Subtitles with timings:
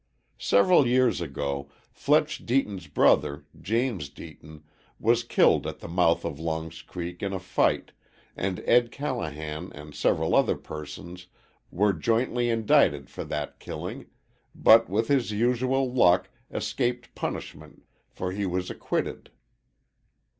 [0.39, 4.63] Several years ago Fletch Deaton's brother, James Deaton,
[4.99, 7.91] was killed at the mouth of Long's Creek in a fight,
[8.35, 8.91] and Ed.
[8.91, 11.27] Callahan and several other persons
[11.69, 14.07] were jointly indicted for that killing,
[14.55, 19.29] but with his usual luck escaped punishment for he was acquitted.